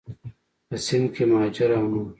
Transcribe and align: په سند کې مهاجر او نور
په 0.67 0.75
سند 0.85 1.07
کې 1.13 1.23
مهاجر 1.31 1.69
او 1.77 1.85
نور 1.91 2.07